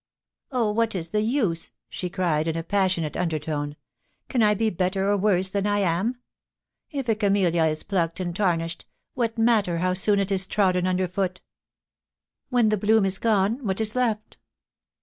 * 0.29 0.41
Oh! 0.51 0.71
what> 0.71 0.95
is 0.95 1.11
the 1.11 1.21
use 1.21 1.69
?* 1.21 1.69
she 1.87 2.09
cried, 2.09 2.47
in 2.47 2.57
a 2.57 2.63
passionate 2.63 3.15
under 3.15 3.37
tone. 3.37 3.75
* 4.01 4.29
Can 4.29 4.41
I 4.41 4.55
be 4.55 4.71
better 4.71 5.07
or 5.07 5.15
worse 5.15 5.51
than 5.51 5.67
I 5.67 5.77
am? 5.81 6.17
If 6.89 7.07
a 7.07 7.13
camellia 7.13 7.65
is 7.67 7.83
plucked 7.83 8.19
and 8.19 8.35
tarnished, 8.35 8.87
what 9.13 9.37
matter 9.37 9.77
how 9.77 9.93
soon 9.93 10.17
it 10.17 10.31
is 10.31 10.47
trodden 10.47 10.87
under 10.87 11.07
foot?... 11.07 11.41
When 12.49 12.69
the 12.69 12.77
bloom 12.77 13.05
is 13.05 13.19
gone, 13.19 13.63
what 13.63 13.79
is 13.79 13.93
left 13.95 14.39